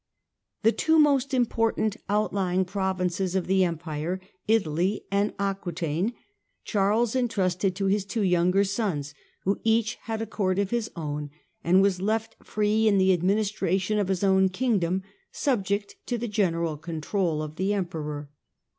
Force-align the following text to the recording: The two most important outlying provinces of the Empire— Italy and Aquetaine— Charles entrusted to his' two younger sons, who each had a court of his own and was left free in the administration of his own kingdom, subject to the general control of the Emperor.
The 0.63 0.71
two 0.71 0.97
most 0.97 1.31
important 1.31 1.95
outlying 2.09 2.65
provinces 2.65 3.35
of 3.35 3.45
the 3.45 3.63
Empire— 3.63 4.19
Italy 4.57 5.05
and 5.11 5.31
Aquetaine— 5.37 6.13
Charles 6.65 7.15
entrusted 7.15 7.75
to 7.75 7.85
his' 7.85 8.03
two 8.05 8.23
younger 8.23 8.63
sons, 8.63 9.13
who 9.43 9.59
each 9.63 9.99
had 10.07 10.19
a 10.19 10.25
court 10.25 10.57
of 10.57 10.71
his 10.71 10.89
own 10.95 11.29
and 11.63 11.83
was 11.83 12.01
left 12.01 12.35
free 12.43 12.87
in 12.87 12.97
the 12.97 13.13
administration 13.13 13.99
of 13.99 14.07
his 14.07 14.23
own 14.23 14.49
kingdom, 14.49 15.03
subject 15.31 15.95
to 16.07 16.17
the 16.17 16.27
general 16.27 16.77
control 16.77 17.43
of 17.43 17.57
the 17.57 17.71
Emperor. 17.71 18.31